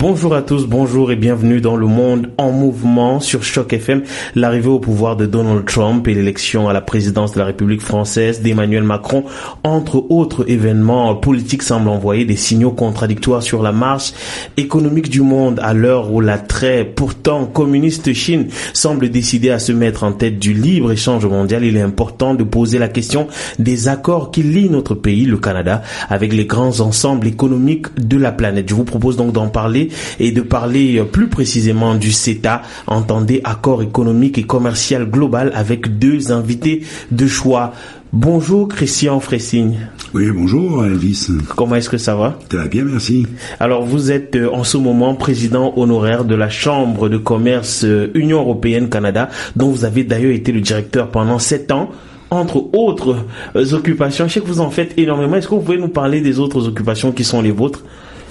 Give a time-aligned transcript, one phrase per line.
[0.00, 4.04] Bonjour à tous, bonjour et bienvenue dans le monde en mouvement sur Choc FM.
[4.36, 8.40] L'arrivée au pouvoir de Donald Trump et l'élection à la présidence de la République française
[8.40, 9.24] d'Emmanuel Macron,
[9.64, 14.12] entre autres événements politiques, semblent envoyer des signaux contradictoires sur la marche
[14.56, 19.72] économique du monde à l'heure où la très pourtant communiste Chine semble décider à se
[19.72, 21.64] mettre en tête du libre échange mondial.
[21.64, 23.26] Il est important de poser la question
[23.58, 28.30] des accords qui lient notre pays, le Canada, avec les grands ensembles économiques de la
[28.30, 28.68] planète.
[28.68, 29.87] Je vous propose donc d'en parler
[30.20, 36.32] et de parler plus précisément du CETA, entendez accord économique et commercial global avec deux
[36.32, 37.72] invités de choix.
[38.12, 39.80] Bonjour Christian Fressigne.
[40.14, 41.28] Oui, bonjour Elvis.
[41.54, 42.38] Comment est-ce que ça va?
[42.48, 43.26] Très bien, merci.
[43.60, 48.10] Alors vous êtes euh, en ce moment président honoraire de la Chambre de commerce euh,
[48.14, 51.90] Union européenne-Canada, dont vous avez d'ailleurs été le directeur pendant sept ans
[52.30, 54.26] entre autres euh, occupations.
[54.26, 55.36] Je sais que vous en faites énormément.
[55.36, 57.84] Est-ce que vous pouvez nous parler des autres occupations qui sont les vôtres?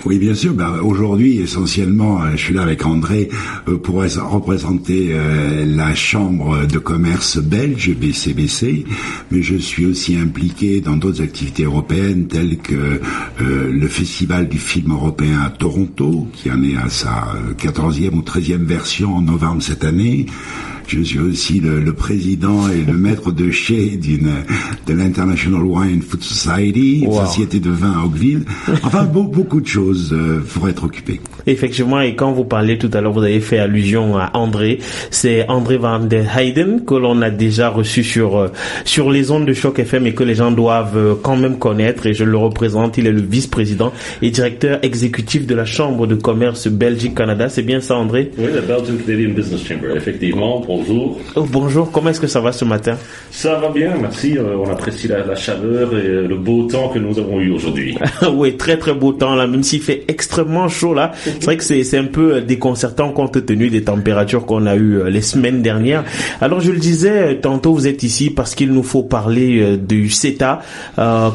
[0.07, 0.53] Oui, bien sûr.
[0.53, 3.27] Ben, Aujourd'hui, essentiellement, euh, je suis là avec André
[3.67, 8.85] euh, pour représenter euh, la Chambre de commerce belge, BCBC,
[9.31, 13.01] mais je suis aussi impliqué dans d'autres activités européennes telles que
[13.39, 18.63] le Festival du film européen à Toronto, qui en est à sa 14e ou 13e
[18.63, 20.25] version en novembre cette année.
[20.87, 24.31] Je suis aussi le, le président et le maître de chez d'une
[24.85, 28.45] de l'International Wine Food Society, société de vin à Oakville.
[28.83, 31.19] Enfin, beaucoup de choses euh, pour être occupé.
[31.47, 34.79] Effectivement, et quand vous parlez tout à l'heure, vous avez fait allusion à André.
[35.09, 38.47] C'est André Van der Heyden que l'on a déjà reçu sur euh,
[38.85, 42.05] sur les ondes de choc FM et que les gens doivent euh, quand même connaître.
[42.05, 42.97] Et je le représente.
[42.97, 47.49] Il est le vice-président et directeur exécutif de la Chambre de commerce Belgique-Canada.
[47.49, 48.31] C'est bien ça, André?
[48.37, 50.27] Oui, la Belgian Canadian Business Chamber, effectivement
[50.65, 51.19] bonjour.
[51.35, 52.97] Oh, bonjour, comment est-ce que ça va ce matin?
[53.31, 54.37] Ça va bien, merci.
[54.37, 57.97] Euh, on apprécie la, chaleur et le beau temps que nous avons eu aujourd'hui.
[58.33, 61.11] oui, très très beau temps là, même s'il fait extrêmement chaud là.
[61.39, 65.09] C'est vrai que c'est un peu euh, déconcertant compte tenu des températures qu'on a eues
[65.09, 66.03] les semaines dernières.
[66.41, 70.61] Alors je le disais, tantôt vous êtes ici parce qu'il nous faut parler du CETA,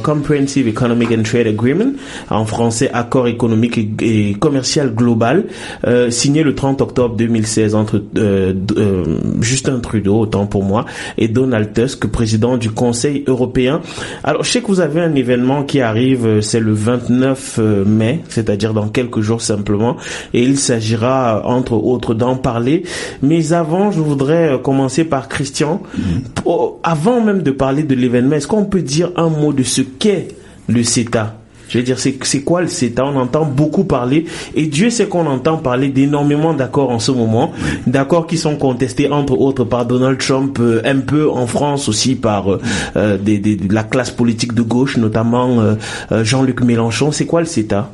[0.03, 1.93] Comprehensive Economic and Trade Agreement,
[2.31, 5.45] en français accord économique et, commercial global,
[6.11, 8.03] signé le 30 octobre 2016 entre
[9.41, 10.87] Justin Trudeau, autant pour moi,
[11.19, 13.81] et Donald Tusk, président du Conseil européen.
[14.25, 17.85] Alors, je sais que vous avez un événement qui arrive, euh, c'est le 29 euh,
[17.85, 19.82] mai, c'est-à-dire dans quelques jours simplement,
[20.35, 22.83] et il s'agira, entre autres, d'en parler.
[23.23, 25.83] Mais avant, je voudrais euh, commencer par Christian.
[25.97, 26.73] Mm-hmm.
[26.83, 30.29] Avant même de parler de l'événement, est-ce qu'on peut dire un mot de ce qu'est
[30.69, 31.37] le CETA?
[31.69, 33.03] Je veux dire, c'est quoi le CETA?
[33.07, 37.53] On entend beaucoup parler, et Dieu sait qu'on entend parler d'énormément d'accords en ce moment,
[37.87, 42.15] d'accords qui sont contestés entre autres par Donald Trump, euh, un peu en France aussi
[42.15, 45.49] par euh, des, des, la classe politique de gauche, notamment
[46.11, 47.11] Jean-Luc Mélenchon.
[47.11, 47.91] C'est quoi le CETA?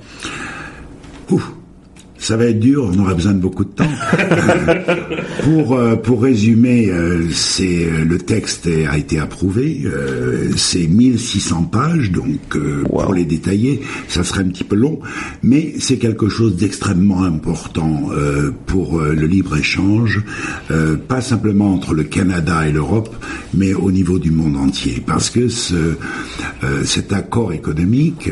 [2.19, 3.84] Ça va être dur, on aura besoin de beaucoup de temps.
[5.45, 9.84] pour euh, pour résumer, euh, c'est euh, le texte a été approuvé,
[10.57, 12.59] c'est 1600 pages, donc
[12.89, 14.99] pour les détailler, ça serait un petit peu long,
[15.43, 18.11] mais c'est quelque chose d'extrêmement important
[18.67, 20.23] pour le libre échange,
[21.09, 23.15] pas simplement entre le Canada et l'Europe,
[23.55, 25.97] mais au niveau du monde entier, parce que ce,
[26.84, 28.31] cet accord économique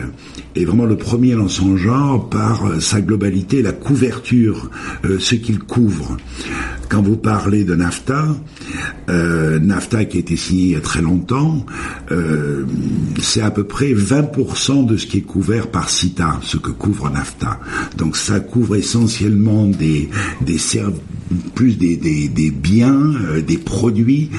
[0.55, 4.71] est vraiment le premier dans son genre par sa globalité, la couverture,
[5.05, 6.17] euh, ce qu'il couvre.
[6.97, 8.25] Quand vous parlez de NAFTA,
[9.11, 11.67] euh, NAFTA qui a été signé il y a très longtemps,
[12.11, 12.65] euh,
[13.21, 17.11] c'est à peu près 20% de ce qui est couvert par CITA, ce que couvre
[17.11, 17.61] NAFTA.
[17.99, 20.09] Donc ça couvre essentiellement des,
[20.41, 20.57] des
[21.55, 24.31] plus des, des, biens, euh, des produits,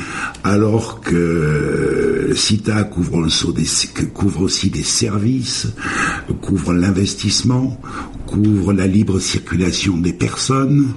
[0.44, 3.66] alors que CITA couvre, des,
[4.16, 5.68] couvre aussi des services,
[6.42, 7.80] couvre l'investissement,
[8.26, 10.88] couvre la libre circulation des personnes,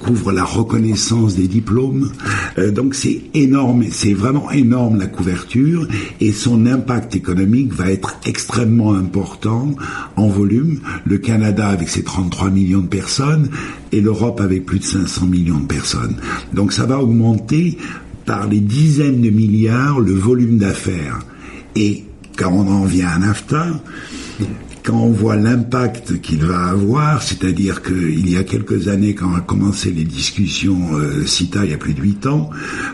[0.00, 2.10] couvre la reconnaissance des diplômes.
[2.58, 5.86] Euh, donc c'est énorme, c'est vraiment énorme la couverture
[6.20, 9.74] et son impact économique va être extrêmement important
[10.16, 10.80] en volume.
[11.04, 13.50] Le Canada avec ses 33 millions de personnes
[13.92, 16.16] et l'Europe avec plus de 500 millions de personnes.
[16.52, 17.78] Donc ça va augmenter
[18.24, 21.20] par les dizaines de milliards le volume d'affaires.
[21.74, 22.04] Et
[22.36, 23.66] quand on en vient à NAFTA,
[24.86, 29.34] quand on voit l'impact qu'il va avoir, c'est-à-dire qu'il y a quelques années, quand on
[29.34, 32.50] a commencé les discussions euh, CITA, il y a plus de huit ans,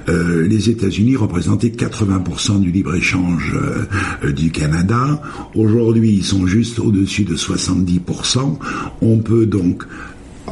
[0.09, 5.21] euh, les États-Unis représentaient 80% du libre-échange euh, du Canada.
[5.55, 8.59] Aujourd'hui, ils sont juste au-dessus de 70%.
[9.03, 9.85] On peut donc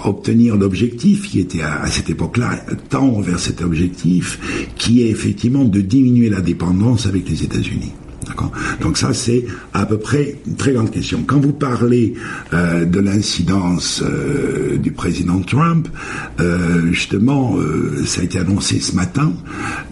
[0.04, 5.80] obtenir l'objectif qui était à, cette époque-là, tendre vers cet objectif, qui est effectivement de
[5.80, 7.92] diminuer la dépendance avec les États-Unis.
[8.80, 11.24] Donc ça, c'est à peu près une très grande question.
[11.26, 12.14] Quand vous parlez
[12.52, 15.88] euh, de l'incidence euh, du président Trump,
[16.40, 17.56] euh, justement,
[18.04, 19.32] ça a été annoncé ce matin.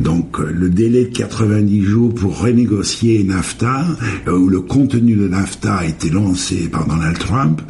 [0.01, 3.87] Donc le délai de 90 jours pour renégocier NAFTA,
[4.29, 7.61] où le contenu de NAFTA a été lancé par Donald Trump,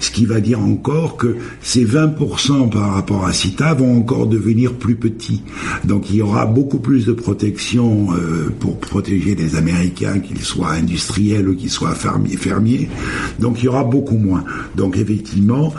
[0.00, 4.74] ce qui va dire encore que ces 20% par rapport à CITA vont encore devenir
[4.74, 5.42] plus petits.
[5.84, 8.08] Donc il y aura beaucoup plus de protection
[8.60, 12.88] pour protéger les Américains, qu'ils soient industriels ou qu'ils soient fermiers, fermiers.
[13.38, 14.44] Donc il y aura beaucoup moins.
[14.74, 15.74] Donc effectivement,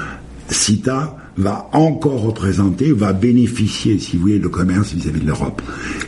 [0.50, 5.62] CITA va encore représenter, va bénéficier, si vous voulez, le commerce vis-à-vis de l'Europe.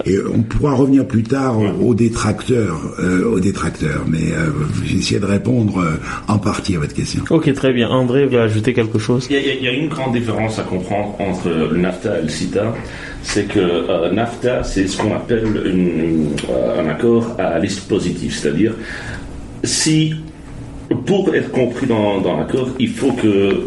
[0.05, 4.05] Et on pourra revenir plus tard aux, détracteurs, euh, aux détracteurs.
[4.07, 4.51] Mais euh,
[4.85, 5.95] j'ai essayé de répondre euh,
[6.29, 7.23] en partie à votre question.
[7.29, 7.89] Ok, très bien.
[7.89, 9.27] André veut ajouter quelque chose?
[9.29, 12.23] Il y, a, il y a une grande différence à comprendre entre le NAFTA et
[12.23, 12.73] le CITA.
[13.23, 18.33] C'est que euh, NAFTA, c'est ce qu'on appelle une- euh, un accord à liste positive.
[18.33, 18.73] C'est-à-dire,
[19.65, 20.13] si,
[21.05, 23.63] pour être compris dans, dans l'accord, il faut que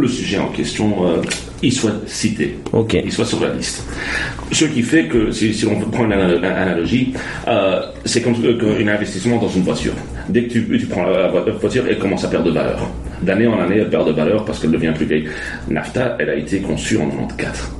[0.00, 1.22] le sujet en question, euh,
[1.62, 2.56] il soit cité.
[2.72, 2.94] Ok.
[3.04, 3.84] Il soit sur la liste.
[4.50, 7.12] Ce qui fait que, si, si on prend une ana- analogie,
[7.48, 9.92] euh, c'est comme euh, un investissement dans une voiture.
[10.28, 12.88] Dès que tu, tu prends la vo- voiture, elle commence à perdre de valeur.
[13.22, 15.28] D'année en année, elle perd de valeur parce qu'elle devient plus vieille.
[15.68, 17.72] NAFTA, elle a été conçue en 94.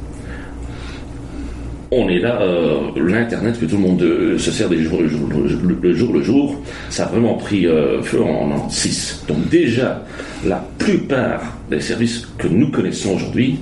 [1.94, 5.08] On est là, euh, l'internet que tout le monde euh, se sert des jours le
[5.08, 6.56] jour le, le jour, le jour,
[6.88, 9.24] ça a vraiment pris euh, feu en 96.
[9.28, 10.02] Donc déjà,
[10.46, 13.58] la plupart des services que nous connaissons aujourd'hui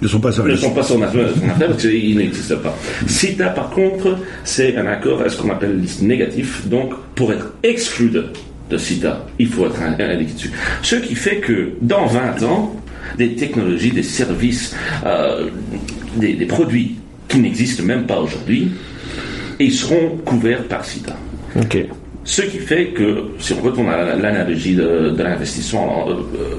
[0.00, 1.18] Ne sont pas sur ne sont pas sur notre
[1.58, 2.74] parce qu'ils n'existent pas.
[3.06, 6.66] CITA, par contre, c'est un accord à ce qu'on appelle liste négatif?
[6.68, 8.28] Donc, pour être exclu de,
[8.70, 10.52] de CITA, il faut être indiqué dessus.
[10.80, 12.74] Ce qui fait que dans 20 ans,
[13.18, 14.74] des technologies, des services,
[16.16, 16.96] des, des produits
[17.28, 18.72] qui n'existent même pas aujourd'hui,
[19.60, 20.84] ils seront couverts par.
[21.56, 21.86] Ok.
[22.24, 26.54] Ce qui fait que, si on retourne à l'analogie de, de l'investissement euh, euh,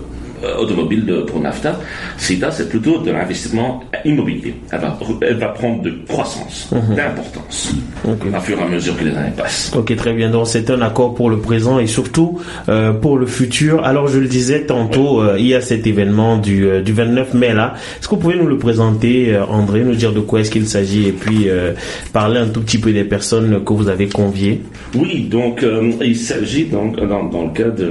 [0.59, 1.79] automobile de- pour NAFTA,
[2.17, 4.55] CITA, c'est plutôt de l'investissement immobilier.
[4.71, 7.73] Elle va, elle va prendre de croissance, d'importance,
[8.05, 8.27] Ok.
[8.33, 9.71] à fur et à mesure que les années passent.
[9.75, 10.29] Ok, très bien.
[10.29, 12.39] Donc c'est un accord pour le présent et surtout
[12.69, 13.83] euh, pour le futur.
[13.85, 17.33] Alors je le disais tantôt, euh, il y a cet événement du, euh, du 29
[17.33, 17.73] mai là.
[17.99, 20.67] Est-ce que vous pouvez nous le présenter, euh, André, nous dire de quoi est-ce qu'il
[20.67, 21.73] s'agit et puis euh,
[22.13, 24.61] parler un tout petit peu des personnes que vous avez conviées?
[24.95, 27.83] Oui, donc euh, il s'agit donc dans, dans le cadre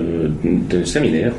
[0.44, 1.32] d'un séminaire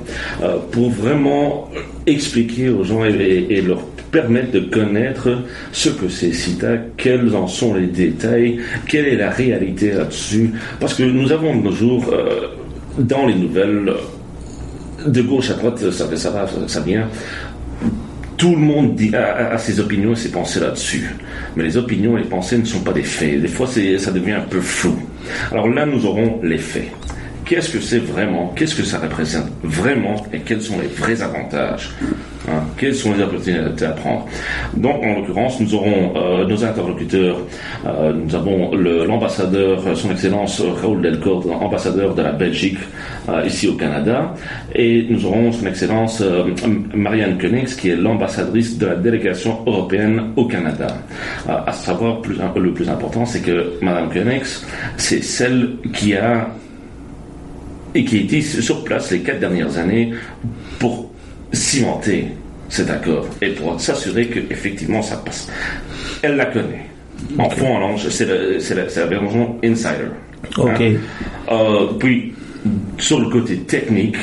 [0.43, 1.69] euh, pour vraiment
[2.05, 3.81] expliquer aux gens et, leur
[4.11, 5.29] permettre de connaître
[5.71, 10.95] ce que c'est CITA, quels en sont les détails, quelle est la réalité là-dessus, parce
[10.95, 12.47] que nous avons de nos jours euh,
[12.97, 13.93] dans les nouvelles
[15.05, 17.07] de gauche à droite, ça, ça va, ça, vient.
[18.37, 21.15] Tout le monde a, a- ses opinions et ses pensées là-dessus.
[21.55, 23.41] Mais les opinions et les pensées ne sont pas des faits.
[23.41, 24.95] Des fois, ça devient un peu flou.
[25.51, 26.89] Alors là, nous aurons les faits.
[27.49, 31.89] Qu'est-ce que c'est vraiment Qu'est-ce que ça représente vraiment Et quels sont les vrais avantages
[32.47, 34.25] Hein, Quelles sont les opportunités à prendre
[34.75, 37.37] Donc, en l'occurrence, nous aurons euh, nos interlocuteurs.
[37.85, 42.77] Euh, nous avons l'ambassadeur, euh, son Excellence Raoul Delcourt, ambassadeur de la Belgique
[43.45, 44.33] ici au Canada,
[44.73, 46.23] et nous aurons son Excellence
[46.95, 50.87] Marianne Koenigs, qui est l'ambassadrice de la délégation européenne au Canada.
[51.47, 52.21] À savoir,
[52.55, 54.63] le plus important, c'est que Madame Koenigs,
[54.97, 56.49] c'est celle qui a
[57.95, 60.11] et qui été sur place les quatre dernières années
[60.79, 61.11] pour
[61.51, 62.25] cimenter
[62.69, 65.49] cet accord et pour s'assurer que effectivement ça passe.
[66.21, 66.85] Elle la connaît.
[67.37, 70.09] En fond, en c'est la, version insider.
[70.57, 70.81] Ok.
[70.81, 70.93] Hein.
[71.51, 72.33] Euh, puis,
[72.97, 74.17] sur le côté technique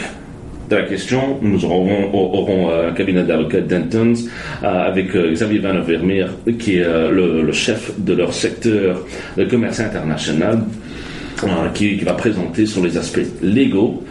[0.69, 4.15] de la question, nous aurons, aurons euh, un cabinet d'avocats Dentons
[4.63, 9.05] euh, avec euh, Xavier Van Overmeer, qui est euh, le, le chef de leur secteur
[9.37, 10.61] de commerce international,
[11.75, 14.03] qui, qui va présenter sur les aspects légaux.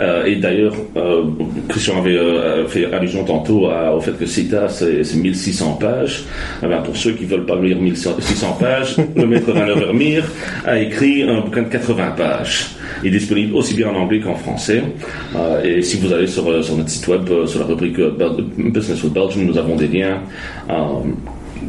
[0.00, 1.22] Euh, et d'ailleurs, euh,
[1.68, 6.24] Christian avait euh, fait allusion tantôt à- au fait que CETA, c'est c'est 1600 pages.
[6.62, 10.24] Eh ben, pour ceux qui veulent pas lire 1600 pages, le maître Van Overmeer
[10.66, 12.70] a écrit un bouquin de 80 pages.
[13.04, 14.82] Il est disponible aussi bien en anglais qu'en français.
[15.62, 17.98] Et si vous allez sur, sur notre site web, sur la rubrique
[18.58, 20.20] Business with Belgium, nous avons des liens.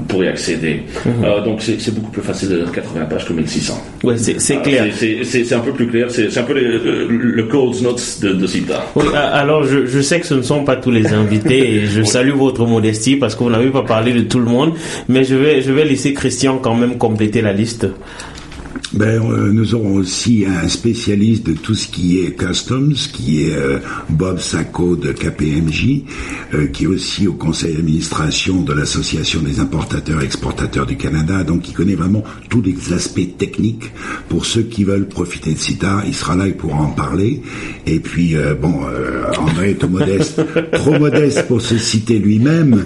[0.08, 0.84] Pour y accéder.
[1.24, 3.84] Euh, donc c'est beaucoup plus facile de lire 80 pages que 1600.
[4.04, 4.86] Ouais, c'est c'est Euh, clair.
[4.96, 6.08] c'est- un peu plus clair.
[6.10, 8.86] C'est un peu le, le, Cold Notes de, de CITA.
[8.96, 12.04] Oui, alors je, je sais que ce ne sont pas tous les invités et je
[12.04, 14.74] salue votre modestie parce que vous n'avez pas parlé de tout le monde,
[15.08, 17.88] mais je vais je vais laisser Christian quand même compléter la liste.
[18.94, 23.56] Ben, euh, nous aurons aussi un spécialiste de tout ce qui est customs, qui est
[23.56, 26.04] euh, Bob Sacco de KPMJ,
[26.54, 31.44] euh, qui est aussi au conseil d'administration de l'association des importateurs et exportateurs du Canada,
[31.44, 33.92] donc qui connaît vraiment tous les aspects techniques.
[34.30, 37.42] Pour ceux qui veulent profiter de CITA, il sera là, il pourra en parler.
[37.88, 38.82] Et puis, bon,
[39.38, 40.42] André est trop modeste,
[40.74, 42.86] trop modeste pour se citer lui-même.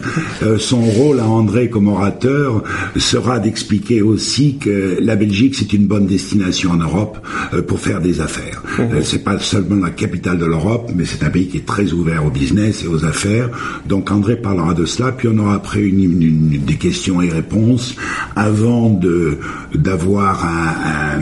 [0.58, 2.64] son rôle à André comme orateur
[2.96, 7.18] sera d'expliquer aussi que la Belgique, c'est une bonne destination en Europe
[7.54, 8.62] euh, pour faire des affaires.
[8.78, 8.86] Mhm.
[8.94, 11.92] Euh, c'est pas seulement la capitale de l'Europe, mais c'est un pays qui est très
[11.92, 13.50] ouvert au business et aux affaires.
[13.88, 17.96] Donc André parlera de cela, puis on aura après une, des questions et réponses
[18.36, 19.40] avant de
[19.74, 21.22] d'avoir un,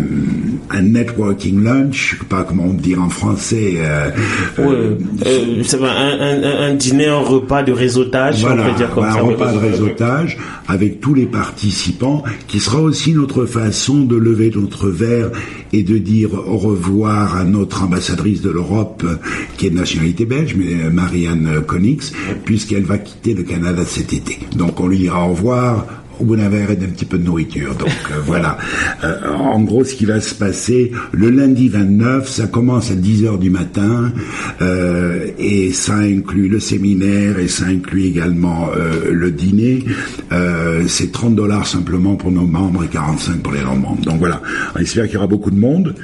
[0.70, 3.76] un, networking lunch, je sais pas comment on dire en français.
[3.78, 4.10] Euh,
[4.60, 4.96] euh,
[5.26, 10.38] un, un, dîner, un repas de réseautage, on peut dire comme un repas de réseautage
[10.68, 15.32] avec tous les participants, qui sera aussi notre façon de lever notre verre
[15.74, 19.06] et de dire au revoir à notre ambassadrice de l'Europe,
[19.58, 22.12] qui est de nationalité belge, mais Marianne Konix,
[22.46, 24.40] puisqu'elle va quitter le Canada cet été.
[24.56, 25.86] Donc on lui dira au revoir,
[26.50, 27.76] verre et d'un petit peu de nourriture.
[27.76, 28.58] Donc euh, voilà.
[29.04, 33.26] Euh, en gros, ce qui va se passer le lundi 29, ça commence à 10
[33.26, 34.12] heures du matin
[34.62, 38.70] euh, et ça inclut le séminaire et ça inclut également
[39.10, 39.84] le dîner.
[40.88, 44.02] c'est 30 dollars simplement pour nos membres et 45 pour les non-membres.
[44.02, 44.42] Donc voilà.
[44.76, 45.96] On espère qu'il y aura beaucoup de monde.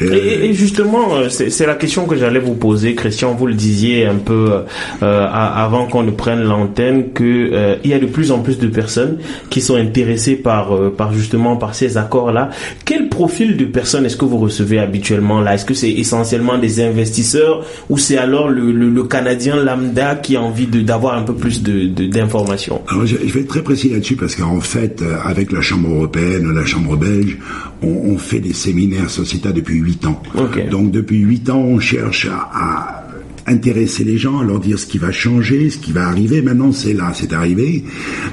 [0.00, 3.34] Et, justement, c'est la question que j'allais vous poser, Christian.
[3.34, 4.52] Vous le disiez un peu
[5.00, 9.18] avant qu'on ne prenne l'antenne que il y a de plus en plus de personnes
[9.50, 12.50] qui qui sont intéressés par, euh, par justement par ces accords-là.
[12.84, 15.54] Quel profil de personnes est-ce que vous recevez habituellement là?
[15.54, 20.42] Est-ce que c'est essentiellement des investisseurs ou c'est alors le, le, Canadien lambda qui a
[20.42, 22.82] envie d'avoir un peu plus d'informations?
[22.86, 25.88] De, Alors je, vais être très précis là-dessus parce qu'en fait, euh, avec la Chambre
[25.88, 27.38] européenne, la Chambre belge,
[27.80, 30.22] on, fait des séminaires Sociétat depuis 8 ans.
[30.70, 33.06] Donc depuis 8 ans, on cherche à
[33.46, 36.42] intéresser les gens, à leur dire ce qui va changer, ce qui va arriver.
[36.42, 37.84] Maintenant, c'est là, c'est arrivé.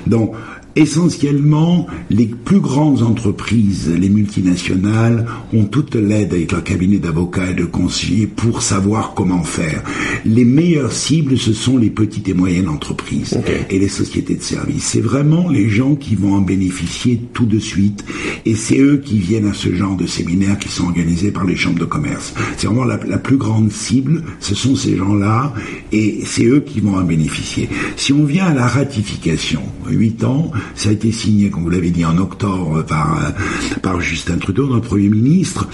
[0.07, 0.33] Donc,
[0.75, 7.53] Essentiellement, les plus grandes entreprises, les multinationales, ont toute l'aide avec leur cabinet d'avocats et
[7.53, 9.83] de conseillers pour savoir comment faire.
[10.25, 13.39] Les meilleures cibles, ce sont les petites et moyennes entreprises
[13.69, 14.85] et les sociétés de services.
[14.85, 18.03] C'est vraiment les gens qui vont en bénéficier tout de suite
[18.45, 21.55] et c'est eux qui viennent à ce genre de séminaires qui sont organisés par les
[21.55, 22.33] chambres de commerce.
[22.57, 25.53] C'est vraiment la, la plus grande cible, ce sont ces gens-là
[25.91, 27.69] et c'est eux qui vont en bénéficier.
[27.95, 31.91] Si on vient à la ratification, 8 ans, ça a été signé, comme vous l'avez
[31.91, 33.33] dit, en octobre par,
[33.81, 35.67] par Justin Trudeau, notre Premier ministre.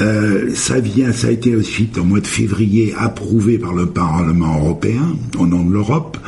[0.00, 4.58] Euh, ça vient, ça a été ensuite, au mois de février, approuvé par le Parlement
[4.58, 6.18] européen, au nom de l'Europe,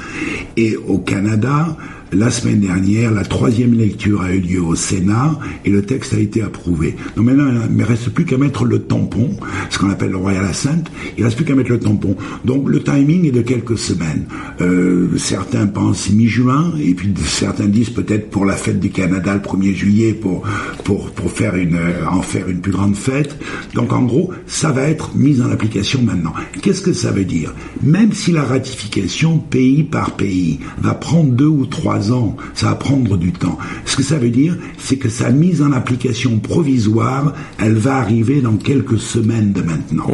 [0.57, 1.77] et au Canada,
[2.13, 6.19] la semaine dernière, la troisième lecture a eu lieu au Sénat et le texte a
[6.19, 6.97] été approuvé.
[7.17, 9.31] Donc maintenant, il ne reste plus qu'à mettre le tampon,
[9.69, 10.85] ce qu'on appelle le Royal Assent,
[11.17, 12.17] il ne reste plus qu'à mettre le tampon.
[12.45, 14.25] Donc le timing est de quelques semaines.
[14.61, 19.41] Euh, certains pensent mi-juin et puis certains disent peut-être pour la fête du Canada le
[19.41, 20.43] 1er juillet pour,
[20.85, 23.37] pour, pour faire une, euh, en faire une plus grande fête.
[23.75, 26.33] Donc en gros, ça va être mis en application maintenant.
[26.63, 27.55] Qu'est-ce que ça veut dire?
[27.83, 32.75] Même si la ratification pays par pays va prendre deux ou trois ans, ça va
[32.75, 33.59] prendre du temps.
[33.85, 38.41] Ce que ça veut dire, c'est que sa mise en application provisoire, elle va arriver
[38.41, 40.11] dans quelques semaines de maintenant.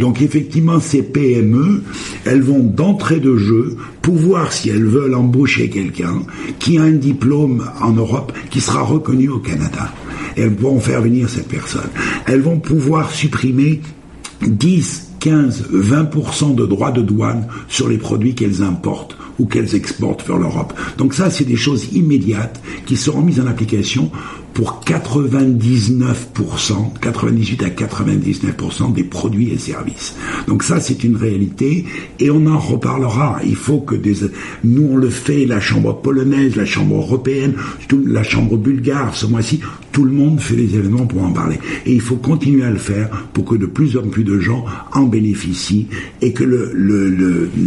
[0.00, 1.82] Donc effectivement, ces PME,
[2.24, 6.22] elles vont d'entrée de jeu pouvoir, si elles veulent embaucher quelqu'un
[6.58, 9.92] qui a un diplôme en Europe qui sera reconnu au Canada.
[10.36, 11.88] elles vont faire venir cette personne.
[12.26, 13.80] Elles vont pouvoir supprimer
[14.46, 20.26] 10, 15, 20% de droits de douane sur les produits qu'elles importent ou qu'elles exportent
[20.26, 20.72] vers l'Europe.
[20.98, 24.10] Donc ça, c'est des choses immédiates qui seront mises en application
[24.56, 30.14] pour 99%, 98 à 99% des produits et services.
[30.48, 31.84] Donc ça, c'est une réalité
[32.18, 33.38] et on en reparlera.
[33.44, 34.14] Il faut que des,
[34.64, 37.52] nous on le fait, la chambre polonaise, la chambre européenne,
[38.06, 39.60] la chambre bulgare ce mois-ci,
[39.92, 41.58] tout le monde fait des événements pour en parler.
[41.84, 44.64] Et il faut continuer à le faire pour que de plus en plus de gens
[44.92, 45.88] en bénéficient
[46.22, 46.72] et que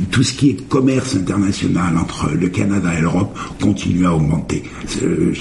[0.10, 4.64] tout ce qui est commerce international entre le Canada et l'Europe continue à augmenter.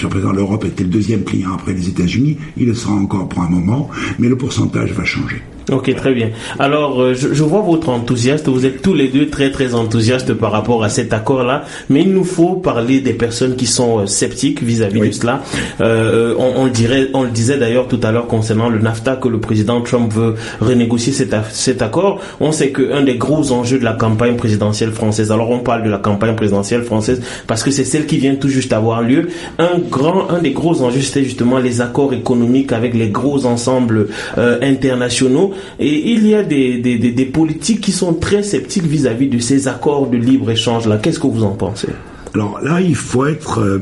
[0.03, 3.91] Représente l'Europe était le deuxième après les États-Unis, il le sera encore pour un moment,
[4.19, 5.43] mais le pourcentage va changer.
[5.71, 6.31] Ok, très bien.
[6.59, 8.51] Alors, euh, je, je, vois votre enthousiasme.
[8.51, 11.65] Vous êtes tous les deux très très enthousiastes par rapport à cet accord-là.
[11.91, 15.43] Mais il nous faut parler des personnes qui sont euh, sceptiques vis-à-vis de cela.
[15.81, 19.17] Euh, on, on, le dirait, on le disait d'ailleurs tout à l'heure concernant le NAFTA
[19.17, 22.21] que le président Trump veut renégocier cet, cet accord.
[22.41, 25.31] On sait qu'un des gros enjeux de la campagne présidentielle française.
[25.33, 28.49] Alors, on parle de la campagne présidentielle française parce que c'est celle qui vient tout
[28.49, 29.29] juste avoir lieu.
[29.59, 34.09] Un grand, un des gros enjeux, c'était justement les accords économiques avec les gros ensembles
[34.39, 35.53] euh, internationaux.
[35.79, 40.09] Et il y a des, des, politiques qui sont très sceptiques vis-à-vis de ces accords
[40.09, 40.99] de libre-échange-là.
[40.99, 41.89] Qu'est-ce que vous en pensez?
[42.35, 43.61] Alors là, il faut être...
[43.61, 43.79] Euh,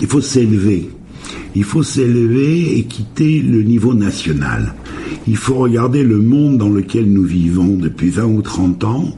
[0.00, 0.90] il faut s'élever.
[1.54, 4.74] Il faut s'élever et quitter le niveau national.
[5.26, 9.08] Il faut regarder le monde dans lequel nous vivons depuis 20 ou 30 ans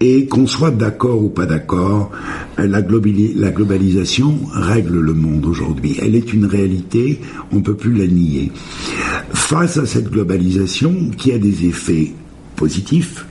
[0.00, 2.10] et qu'on soit d'accord ou pas d'accord,
[2.56, 5.96] la, la, globalisation règle le monde aujourd'hui.
[6.00, 7.20] Elle est une réalité,
[7.52, 8.50] on ne peut plus la nier.
[9.32, 12.12] Face à cette globalisation qui a des effets
[12.56, 13.26] positifs,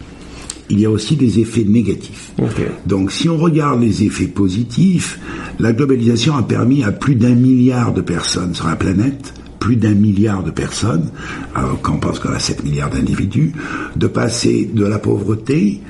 [0.69, 2.31] il y a aussi des effets négatifs.
[2.37, 2.67] Okay.
[2.85, 5.19] Donc si on regarde les effets positifs,
[5.59, 9.93] la globalisation a permis à plus d'un milliard de personnes sur la planète plus d'un
[9.93, 11.09] milliard de personnes,
[11.53, 13.51] alors qu'on pense qu'on a 7 milliards d'individus,
[13.95, 15.81] de passer de la pauvreté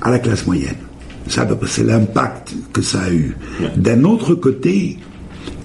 [0.00, 0.76] à la classe moyenne.
[1.28, 3.36] Ça, c'est l'impact que ça a eu.
[3.76, 4.98] D'un autre côté,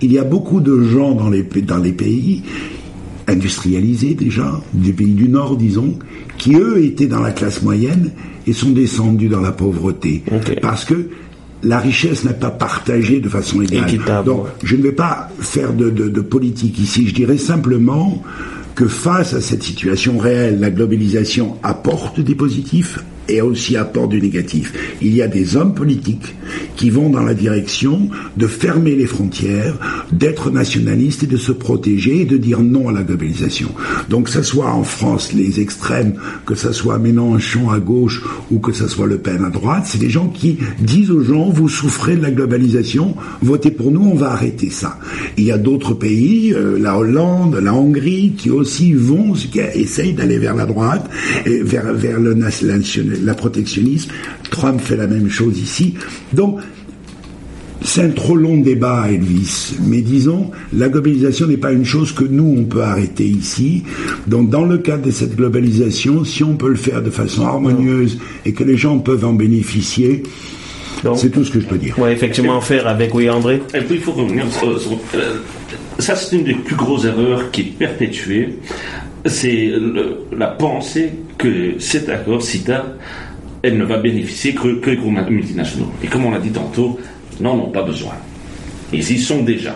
[0.01, 2.43] il y a beaucoup de gens dans les, dans les pays
[3.27, 5.97] industrialisés déjà, des pays du Nord, disons,
[6.37, 8.11] qui eux étaient dans la classe moyenne
[8.47, 10.23] et sont descendus dans la pauvreté.
[10.31, 10.59] Okay.
[10.61, 11.09] Parce que
[11.63, 13.87] la richesse n'est pas partagée de façon égale.
[13.87, 17.07] Équitable, Donc, je ne vais pas faire de, de, de politique ici.
[17.07, 18.21] Je dirais simplement
[18.75, 24.21] que face à cette situation réelle, la globalisation apporte des positifs et aussi apporte du
[24.21, 24.73] négatif.
[25.01, 26.35] Il y a des hommes politiques
[26.75, 29.75] qui vont dans la direction de fermer les frontières,
[30.11, 33.69] d'être nationalistes et de se protéger et de dire non à la globalisation.
[34.09, 36.15] Donc, que ce soit en France les extrêmes,
[36.45, 39.99] que ce soit Mélenchon à gauche ou que ce soit Le Pen à droite, c'est
[39.99, 44.15] des gens qui disent aux gens vous souffrez de la globalisation, votez pour nous, on
[44.15, 44.99] va arrêter ça.
[45.37, 50.13] Il y a d'autres pays, euh, la Hollande, la Hongrie, qui aussi vont, qui essayent
[50.13, 51.09] d'aller vers la droite,
[51.45, 52.83] et vers, le national
[53.23, 54.11] la protectionnisme.
[54.51, 55.95] Trump fait la même chose ici.
[56.33, 56.59] Donc,
[57.81, 59.75] c'est un trop long débat, Elvis.
[59.83, 63.83] Mais disons, la globalisation n'est pas une chose que nous, on peut arrêter ici.
[64.27, 68.17] Donc, dans le cadre de cette globalisation, si on peut le faire de façon harmonieuse
[68.45, 70.23] et que les gens peuvent en bénéficier,
[71.15, 71.93] c'est tout ce que je peux dire.
[71.99, 73.61] Oui, effectivement, faire avec, oui, André.
[73.75, 75.35] Et puis, il faut revenir sur, sur euh,
[75.99, 78.55] ça, c'est une des plus grosses erreurs qui est perpétuée.
[79.25, 79.71] C'est
[80.35, 82.85] la pensée que cet accord CITA,
[83.63, 85.91] elle ne va bénéficier que, que les gros multinationaux.
[86.03, 86.99] Et comme on l'a dit tantôt,
[87.39, 88.13] n'en ont pas besoin.
[88.93, 89.75] Ils y sont déjà.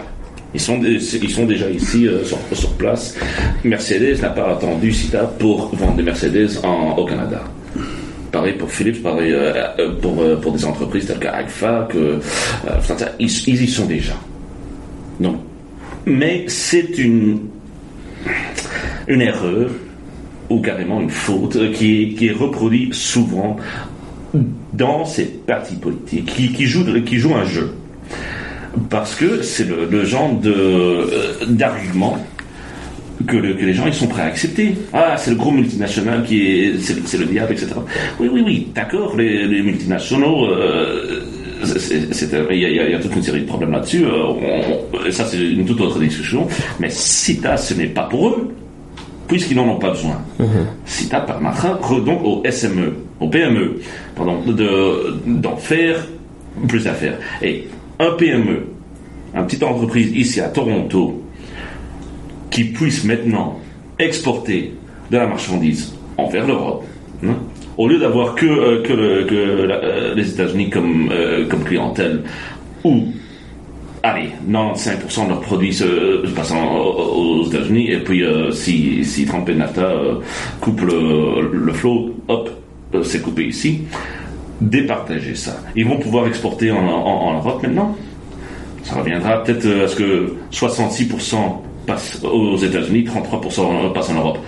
[0.53, 3.15] Ils sont, ils sont déjà ici euh, sur, place.
[3.63, 7.43] Mercedes n'a pas attendu CITA pour vendre des Mercedes en, au Canada.
[8.31, 12.19] Pareil pour Philips, pareil euh, pour, euh, pour des entreprises telles qu'AGFA, que,
[13.19, 14.13] ils, ils y sont déjà.
[15.19, 15.37] Donc,
[16.05, 17.39] mais c'est une,
[19.09, 19.69] une erreur
[20.49, 23.57] ou carrément une faute qui est, reproduite souvent
[24.73, 27.73] dans ces partis politiques qui, jouent, qui jouent un jeu.
[28.89, 30.31] Parce que c'est le, genre
[31.47, 32.17] d'argument
[33.27, 34.75] que, le, que, les gens ils sont prêts à accepter.
[34.93, 36.79] Ah, c'est le gros multinational qui est.
[36.79, 37.71] C'est le diable, etc.
[38.19, 40.47] Oui, oui, oui, d'accord, les, multinationaux.
[40.47, 41.25] Euh,
[42.51, 44.05] il y, a toute une série de problèmes là-dessus.
[44.05, 46.47] Euh, ça, c'est une toute autre discussion.
[46.79, 48.55] Mais CITA, ce n'est pas pour eux,
[49.29, 50.17] puisqu'ils n'en ont pas besoin.
[50.39, 50.45] -hmm.
[50.85, 52.89] CITA permettra donc au SME,
[53.21, 53.79] au PME,
[54.15, 56.05] pardon, d'en de, faire
[56.67, 57.15] plus à faire.
[57.41, 57.67] Et
[57.99, 58.65] un PME,
[59.35, 61.23] une petite entreprise ici à Toronto,
[62.49, 63.59] qui puisse maintenant
[63.99, 64.73] exporter
[65.11, 66.83] de la marchandise envers l'Europe,
[67.23, 67.37] hein,
[67.77, 71.63] au lieu d'avoir que, euh, que, le, que la, euh, les États-Unis comme, euh, comme
[71.63, 72.23] clientèle,
[72.83, 73.05] ou,
[74.03, 79.25] allez, 95% de leurs produits se, se passent en, aux États-Unis, et puis si, si
[79.25, 79.91] Trump et NAFTA
[80.61, 82.49] coupent le, le flot, hop,
[83.03, 83.81] c'est coupé ici,
[84.61, 85.57] départager ça.
[85.75, 87.95] Ils vont pouvoir exporter en, en, en Europe maintenant.
[88.83, 91.35] Ça reviendra peut-être à ce que 66%
[91.85, 94.39] passent aux États-Unis, 33% passent en Europe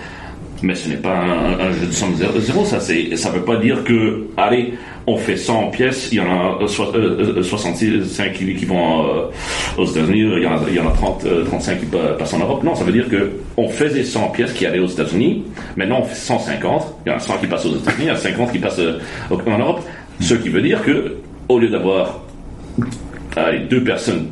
[0.62, 3.56] mais ce n'est pas un, un, jeu de somme zéro, ça c'est ça veut pas
[3.56, 4.74] dire que allez
[5.06, 9.22] on fait 100 pièces il y en a so, euh, 65 qui, qui vont euh,
[9.76, 12.34] aux États-Unis il y en a, il y en a 30 euh, 35 qui passent
[12.34, 12.62] en Europe.
[12.62, 15.44] Non ça veut dire que on faisait 100 pièces qui allaient aux États-Unis.
[15.76, 18.10] Maintenant on fait 150 il y en a 100 qui passent aux États-Unis il y
[18.10, 18.80] en a 50 qui passent
[19.30, 19.80] en Europe.
[20.20, 21.16] Ce qui veut dire que
[21.48, 22.20] au lieu d'avoir
[23.68, 24.28] deux personnes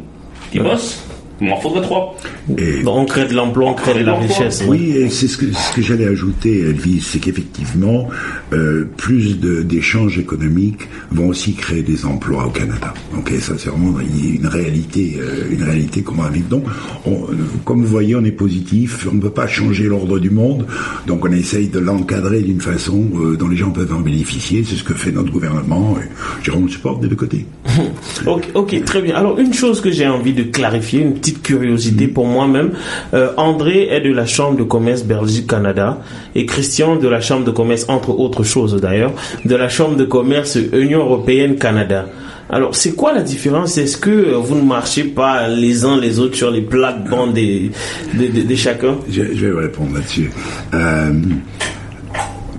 [0.53, 1.05] qui bossent
[1.41, 2.17] Il m'en faudrait trois.
[2.59, 4.63] Et on crée de l'emploi, on crée de la richesse.
[4.67, 8.09] Oui, et c'est ce que, ce que j'allais ajouter, Elvis, c'est qu'effectivement,
[8.53, 12.93] euh, plus d'échanges économiques vont aussi créer des emplois au Canada.
[13.15, 16.49] Donc, ça, c'est vraiment une réalité, euh, une réalité qu'on va vivre.
[16.49, 16.65] Donc,
[17.07, 17.27] on,
[17.65, 19.07] comme vous voyez, on est positif.
[19.11, 20.67] On ne peut pas changer l'ordre du monde.
[21.07, 24.65] Donc, on essaye de l'encadrer d'une façon euh, dont les gens peuvent en bénéficier.
[24.65, 25.97] C'est ce que fait notre gouvernement.
[25.99, 26.09] Et,
[26.43, 27.47] je le support des deux côtés.
[28.27, 29.17] ok, ok, très bien.
[29.17, 32.73] Alors, une chose que j'ai envie de clarifier, une petite curiosité pour moi-même.
[33.15, 35.99] Euh, André est de la Chambre de commerce Belgique-Canada
[36.35, 39.13] et Christian de la Chambre de commerce, entre autres choses d'ailleurs,
[39.45, 42.07] de la Chambre de commerce Union européenne-Canada.
[42.53, 43.79] Alors, c'est quoi la différence?
[43.79, 48.55] Est-ce que vous ne marchez pas les uns les autres sur les plates-bandes de, de,
[48.57, 48.97] chacun?
[49.09, 50.31] Je, vais vous répondre là-dessus.
[50.75, 51.13] Euh,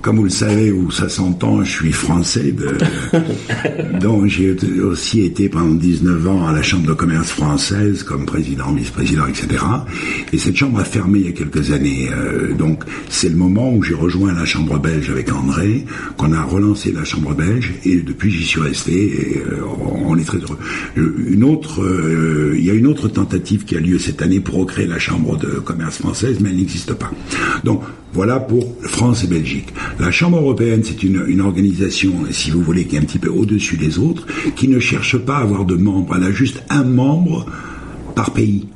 [0.02, 5.48] comme vous le savez, ou ça s'entend, je suis français, de, donc j'ai aussi été
[5.48, 9.64] pendant 19 ans à la Chambre de commerce française comme président, vice-président, etc.
[10.32, 12.08] Et cette chambre a fermé il y a quelques années.
[12.12, 15.84] Euh, donc c'est le moment où j'ai rejoint la Chambre belge avec André,
[16.16, 19.60] qu'on a relancé la Chambre belge, et depuis j'y suis resté, et euh,
[20.04, 20.58] on est très heureux.
[20.96, 24.56] Une autre, euh, il y a une autre tentative qui a lieu cette année pour
[24.56, 27.12] recréer la Chambre de commerce française, mais elle n'existe pas.
[27.62, 29.72] Donc voilà pour France et Belgique.
[30.00, 33.76] La Chambre européenne, c'est une, organisation, si vous voulez, qui est un petit peu au-dessus
[33.76, 34.26] des autres,
[34.56, 36.16] qui ne cherche pas à avoir de membres.
[36.16, 37.46] Elle a juste un membre
[38.14, 38.66] par pays.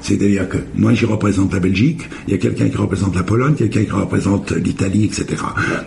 [0.00, 3.54] C'est-à-dire que moi, j'y représente la Belgique, il y a quelqu'un qui représente la Pologne,
[3.54, 5.42] quelqu'un qui représente l'Italie, etc.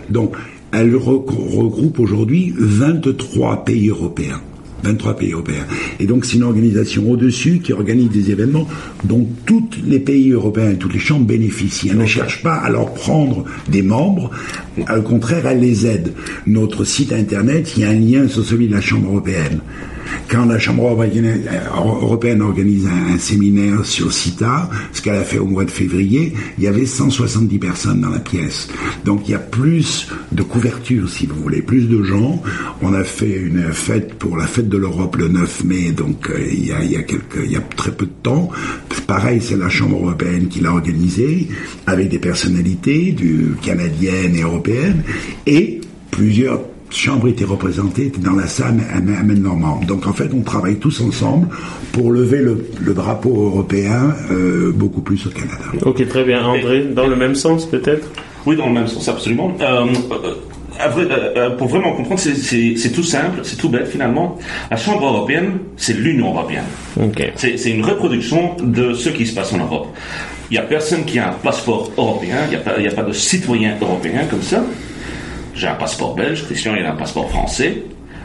[0.08, 0.34] Donc,
[0.72, 4.40] elle regroupe aujourd'hui 23 pays européens.
[4.82, 5.66] 23 pays européens.
[6.00, 8.68] Et donc c'est une organisation au-dessus qui organise des événements
[9.04, 11.88] dont tous les pays européens et toutes les chambres bénéficient.
[11.90, 14.30] Elle ne cherche pas à leur prendre des membres,
[14.78, 16.12] au contraire, elle les aide.
[16.46, 19.60] Notre site internet, il y a un lien sur celui de la Chambre européenne.
[20.28, 25.64] Quand la Chambre européenne organise un, séminaire sur CITA, ce qu'elle a fait au mois
[25.64, 28.68] de février, il y avait 170 personnes dans la pièce.
[29.04, 32.42] Donc il y a plus de couverture, si vous voulez, plus de gens.
[32.82, 36.38] On a fait une fête pour la fête de l'Europe le 9 mai, donc euh,
[36.50, 36.72] il, y
[37.56, 38.50] a, très peu de temps.
[39.06, 41.48] Pareil, c'est la Chambre européenne qui l'a organisé,
[41.86, 43.14] avec des personnalités
[43.62, 45.02] canadiennes et européennes,
[45.46, 46.60] et plusieurs
[46.96, 51.48] chambre était représentée dans la salle amène normand Donc en fait, on travaille tous ensemble
[51.92, 55.64] pour lever le, drapeau européen euh, beaucoup plus au Canada.
[55.84, 56.44] Ok, très bien.
[56.44, 58.08] André, dans le même sens peut-être?
[58.46, 59.54] Oui, dans le même sens, absolument.
[59.60, 59.86] Euh,
[60.80, 64.38] euh, pour vraiment comprendre, c'est tout simple, c'est tout bête finalement.
[64.70, 66.64] La Chambre européenne, c'est l'Union européenne.
[67.00, 67.32] Okay.
[67.36, 69.88] C'est une reproduction de ce qui se passe en Europe.
[70.50, 73.12] Il n'y a personne qui a un passeport européen, il n'y a, a, pas de
[73.12, 74.64] citoyen européen comme ça.
[75.56, 77.82] J'ai un passeport belge, Christian il a un passeport français.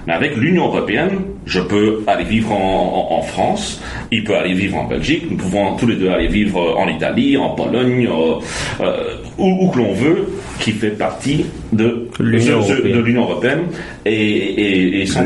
[0.08, 3.80] Mais avec l'Union européenne, je peux aller vivre en, France,
[4.12, 7.38] il peut aller vivre en Belgique, nous pouvons tous les deux aller vivre en Italie,
[7.38, 10.28] en Pologne, euh, euh, où, que l'on veut,
[10.60, 13.62] qui fait partie de l'Union européenne.
[14.06, 15.22] et, et, sans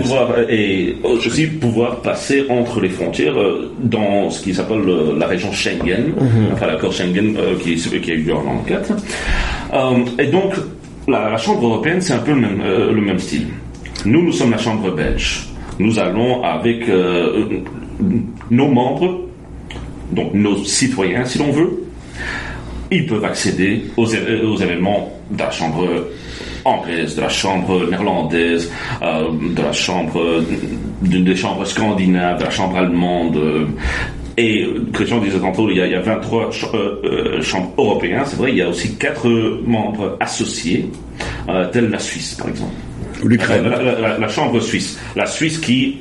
[0.49, 4.83] et aussi pouvoir passer entre les frontières euh, dans ce qui s'appelle
[5.17, 6.53] la région Schengen, mhm.
[6.53, 9.03] enfin l'accord Schengen qui, qui, a eu lieu en 1994.
[10.19, 10.53] et donc
[11.07, 13.47] la, Chambre européenne, c'est un peu le même, euh, le même, style.
[14.05, 15.47] Nous, nous sommes la Chambre belge.
[15.79, 17.61] Nous allons avec euh,
[18.49, 19.21] nos membres,
[20.11, 21.83] donc nos citoyens, si l'on veut,
[22.91, 25.87] ils peuvent accéder aux, aux, événements de la Chambre
[26.63, 30.41] anglaise, de la Chambre néerlandaise, euh, de la Chambre,
[31.01, 33.39] des chambres scandinaves, de la Chambre allemande,
[34.37, 38.23] et Christian disait tantôt, il y a, il y a 23 euh, euh, chambres européennes,
[38.25, 39.29] c'est vrai, il y a aussi quatre
[39.65, 40.89] membres associés,
[41.47, 42.73] euh, tels la Suisse, par exemple.
[43.23, 44.99] La, la, chambre suisse.
[45.15, 45.99] La Suisse qui,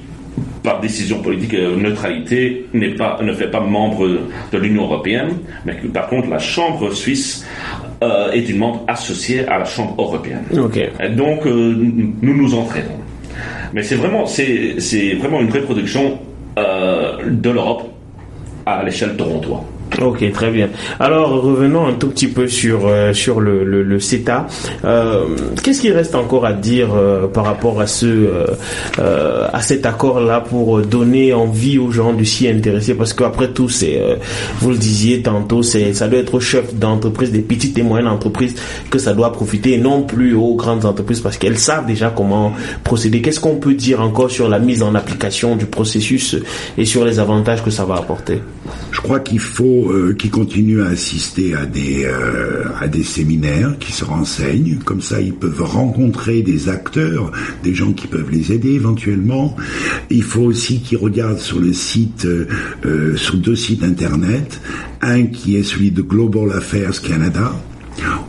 [0.65, 2.67] par décision politique et neutralité,
[2.99, 4.19] pas, ne fait pas membre
[4.53, 5.31] de l'Union européenne,
[5.65, 7.47] mais que, par contre, la chambre suisse
[8.33, 10.45] est une membre associée à la chambre européenne.
[11.01, 12.99] Et donc, nous nous entraînons.
[13.73, 16.19] Mais c'est vraiment, c'est vraiment une reproduction
[16.57, 17.94] de l'Europe
[18.67, 19.74] à l'échelle torontoise.
[20.03, 20.69] Ok, très bien.
[20.99, 24.47] Alors revenons un tout petit peu sur euh, sur le, le, le CETA.
[24.85, 25.25] Euh,
[25.63, 28.29] Qu'est-ce qu'il reste encore à dire euh, par rapport à ce
[28.99, 32.95] à cet accord-là pour donner envie aux gens de s'y intéresser?
[32.95, 34.01] Parce qu'après tout, c'est
[34.61, 38.55] vous le disiez tantôt, ça doit être aux chefs d'entreprise, des petites et moyennes entreprises
[38.91, 42.53] que ça doit profiter, et non plus aux grandes entreprises parce qu'elles savent déjà comment
[42.83, 43.23] procéder.
[43.23, 46.37] Qu'est-ce qu'on peut dire encore sur la mise en application du processus
[46.77, 48.41] et sur les avantages que ça va apporter?
[48.91, 53.03] Je crois qu'il faut faut euh, qu'ils continuent à assister à des euh, à des
[53.03, 54.79] séminaires, qui se renseignent.
[54.85, 59.57] Comme ça, ils peuvent rencontrer des acteurs, des gens qui peuvent les aider éventuellement.
[60.11, 64.61] Il faut aussi qu'ils regardent sur le site, euh, sur deux sites internet,
[65.03, 67.53] un qui est celui de Global Affairs Canada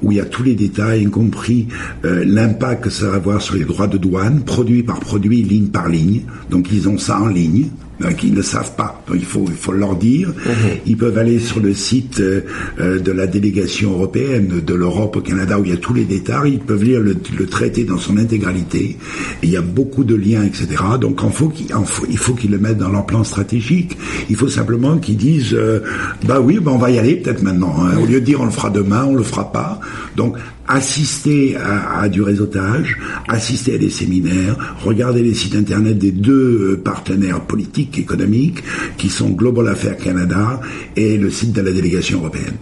[0.03, 1.67] où il y a tous les détails, y compris
[2.03, 5.89] l'impact que ça va avoir sur les droits de douane, produit par produit, ligne par
[5.89, 6.21] ligne.
[6.51, 7.69] Donc ils ont ça en ligne
[8.17, 9.01] qui ne savent pas.
[9.07, 10.29] Donc, il faut, il faut leur dire.
[10.29, 10.53] Mhm.
[10.85, 12.41] Ils peuvent aller sur le site euh,
[12.79, 16.05] euh, de la délégation européenne de l'Europe au Canada où il y a tous les
[16.05, 16.53] détails.
[16.53, 18.97] Ils peuvent lire le, le traité dans son intégralité.
[19.41, 20.67] Et il y a beaucoup de liens, etc.
[20.99, 23.97] Donc il faut qu'il faut, il faut qu'ils le mettent dans leur plan stratégique.
[24.29, 25.79] Il faut simplement qu'ils disent, euh,
[26.25, 27.75] bah oui, bah on va y aller peut-être maintenant.
[27.79, 27.97] Hein.
[28.01, 29.79] Au lieu de dire on le fera demain, on le fera pas.
[30.15, 32.97] Donc assister à, du réseautage,
[33.27, 38.63] assister à des séminaires, regarder les sites internet des deux euh, partenaires politiques, économiques,
[38.97, 40.59] qui sont Global Affairs Canada
[40.95, 42.55] et le site de la délégation européenne.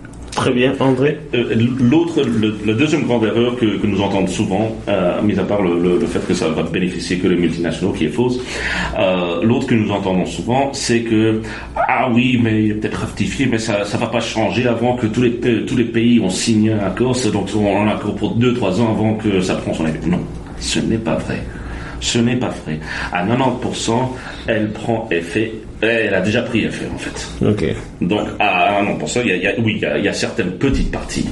[0.44, 1.20] Très bien, André.
[1.34, 5.98] Euh, l'autre, le, deuxième grande erreur que, nous entendons souvent, euh, mis à part le,
[6.02, 8.42] fait que ça va bénéficier que les multinationaux, qui est fausse,
[9.00, 11.42] euh, l'autre que nous entendons souvent, c'est que
[11.78, 15.08] ah oui, mais il est peut-être ratifié, mais ça ça va pas changer avant que
[15.08, 15.32] tous les
[15.66, 18.82] tous les pays ont signé un accord, donc on a un accord pour deux trois
[18.82, 20.00] ans avant que ça prenne son effet.
[20.06, 20.20] Non,
[20.60, 21.42] ce n'est pas vrai.
[22.04, 22.80] Ce n'est pas vrai.
[23.12, 23.92] À 90%,
[24.48, 25.54] elle prend effet
[25.88, 27.46] elle a déjà pris effet en fait.
[27.46, 27.66] Ok.
[28.02, 31.28] Donc, ah non, pour ça, il y a, oui, il y a, certaines petites parties,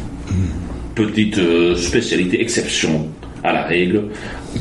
[0.95, 3.07] petites euh, spécialités, exceptions
[3.43, 4.03] à la règle,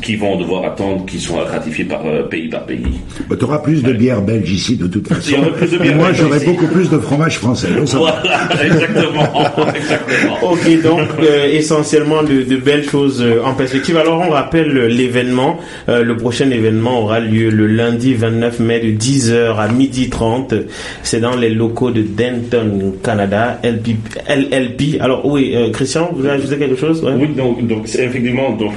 [0.01, 2.83] qui vont devoir attendre qu'ils soient ratifiés par euh, pays par pays.
[3.29, 5.35] Bah, tu auras plus de bière belge ici de toute façon.
[5.83, 7.67] Et moi j'aurai beaucoup plus de fromage français.
[7.93, 8.21] voilà,
[8.63, 9.43] exactement,
[9.75, 10.51] exactement.
[10.51, 13.97] Ok, donc euh, essentiellement de, de, belles choses euh, en perspective.
[13.97, 15.59] Alors on rappelle l'événement.
[15.87, 20.63] le prochain événement aura lieu le lundi 29 mai de 10h à 12h30.
[21.03, 25.01] C'est dans les locaux de Denton, Canada, LP, LLP.
[25.01, 27.05] Alors oui, Christian, vous voulez ajouter quelque chose?
[27.17, 28.70] Oui, donc, donc effectivement, donc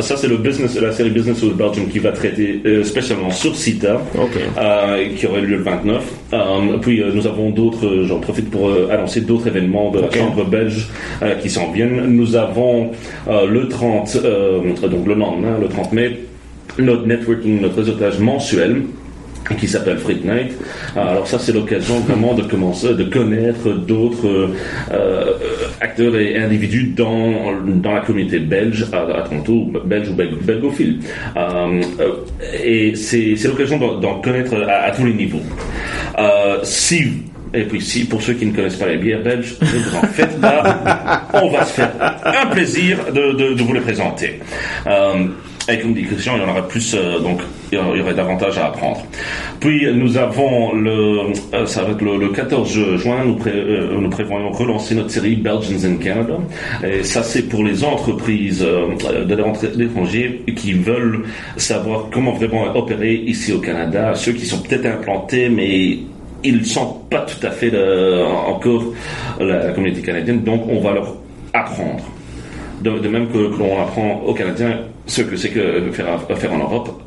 [0.00, 0.38] ça c'est le
[0.80, 4.00] la série Business of Belgium qui va traiter euh, spécialement sur CITA,
[4.58, 6.04] euh, qui aurait lieu le 29.
[6.32, 6.38] Euh,
[6.80, 10.88] puis nous avons d'autres, j'en profite pour annoncer d'autres événements de la Chambre belge
[11.42, 12.06] qui s'en viennent.
[12.06, 12.90] Nous avons
[13.28, 14.16] le 30,
[14.90, 16.18] donc le lendemain, le 30 mai,
[16.78, 18.82] notre networking, notre réseautage mensuel
[19.54, 20.52] qui s'appelle Freak Night.
[20.96, 24.50] Alors ça, c'est l'occasion vraiment de commencer, de connaître d'autres
[24.92, 25.32] euh,
[25.80, 31.00] acteurs et individus dans, dans la communauté belge à, à Toronto, belge ou belgophile.
[31.36, 31.82] Euh,
[32.64, 35.42] et c'est l'occasion d'en connaître à, tous les niveaux.
[36.18, 37.22] Euh, si
[37.54, 40.02] et puis si, pour ceux qui ne connaissent pas les bières belges, ne vous en
[40.02, 41.92] faites pas, on va se faire
[42.24, 44.40] un plaisir de, de, de vous les présenter.
[45.68, 47.40] Euh, comme dit Christian, il y en aurait plus, euh, donc
[47.72, 49.04] il y aurait davantage à apprendre.
[49.58, 54.50] Puis nous avons le, euh, ça va être le, 14 juin, nous, euh, nous, prévoyons
[54.52, 56.34] relancer notre série Belgians in Canada.
[56.84, 61.24] Et ça, c'est pour les entreprises de l'étranger qui veulent
[61.56, 64.14] savoir comment vraiment opérer ici au Canada.
[64.14, 65.98] Ceux qui sont peut-être implantés, mais
[66.44, 67.72] ils ne sont pas tout à fait
[68.46, 68.84] encore
[69.40, 70.42] la, communauté canadienne.
[70.42, 71.16] Donc, on va leur
[71.52, 72.04] apprendre.
[72.82, 77.02] De, même que l'on apprend aux Canadiens ce que c'est que faire affaire en Europe,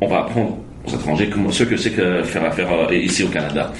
[0.00, 3.72] on va apprendre aux étrangers ce que c'est que faire affaire euh, ici au Canada.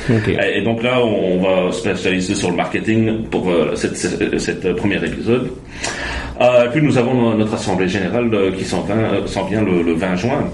[0.54, 5.50] Et, donc là, on, va spécialiser sur le marketing pour euh, cette, cette, premier épisode.
[6.40, 10.44] Euh, puis nous avons notre assemblée générale qui s'en vient, le, 20 juin.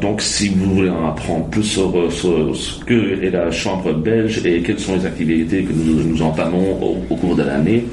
[0.00, 4.60] donc si vous voulez en apprendre plus sur, ce que est la Chambre belge et
[4.60, 7.86] quelles sont les activités que nous, nous entamons au, cours de l'année,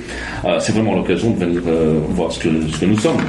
[0.59, 1.61] c'est vraiment l'occasion de venir
[2.09, 3.21] voir ce que, ce que nous sommes.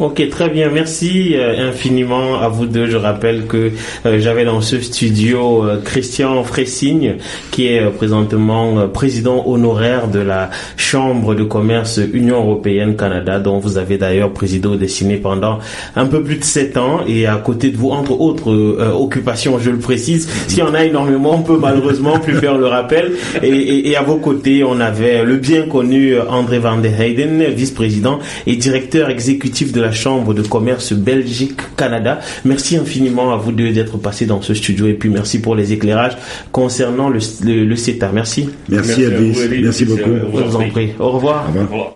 [0.00, 0.70] Ok, très bien.
[0.72, 2.86] Merci euh, infiniment à vous deux.
[2.86, 3.70] Je rappelle que
[4.06, 7.16] euh, j'avais dans ce studio euh, Christian Fressigne,
[7.50, 13.76] qui est présentement président honoraire de la Chambre de commerce Union européenne Canada, dont vous
[13.76, 15.58] avez d'ailleurs présidé au dessiné pendant
[15.96, 17.00] un peu plus de sept ans.
[17.06, 18.52] Et à côté de vous, entre autres
[18.94, 22.66] occupations, je le précise, s'il y en a énormément, on peut malheureusement plus faire le
[22.66, 23.12] rappel.
[23.42, 28.18] Et, et, à vos côtés, on avait le bien connu André Van der Heyden, vice-président
[28.46, 32.20] et directeur exécutif de la Chambre de commerce Belgique-Canada.
[32.44, 35.72] Merci infiniment à vous deux d'être passés dans ce studio et puis merci pour les
[35.72, 36.16] éclairages
[36.52, 38.10] concernant le, le, CETA.
[38.12, 38.48] Merci.
[38.68, 39.62] Merci, merci à, vous.
[39.62, 40.10] Merci beaucoup.
[40.34, 40.90] Je vous en prie.
[40.98, 41.46] Au revoir.
[41.48, 41.88] Au revoir.